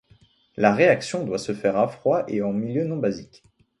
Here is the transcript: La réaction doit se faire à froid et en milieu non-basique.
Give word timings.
La 0.57 0.73
réaction 0.73 1.25
doit 1.25 1.37
se 1.37 1.53
faire 1.53 1.77
à 1.77 1.87
froid 1.87 2.23
et 2.27 2.41
en 2.41 2.51
milieu 2.53 2.83
non-basique. 2.85 3.43